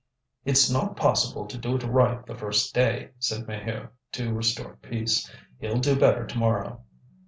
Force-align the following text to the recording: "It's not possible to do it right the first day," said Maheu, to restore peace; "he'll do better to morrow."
"It's 0.45 0.67
not 0.67 0.97
possible 0.97 1.45
to 1.45 1.59
do 1.59 1.75
it 1.75 1.83
right 1.83 2.25
the 2.25 2.33
first 2.33 2.73
day," 2.73 3.11
said 3.19 3.45
Maheu, 3.45 3.89
to 4.13 4.33
restore 4.33 4.77
peace; 4.77 5.31
"he'll 5.59 5.77
do 5.77 5.95
better 5.95 6.25
to 6.25 6.37
morrow." 6.39 6.85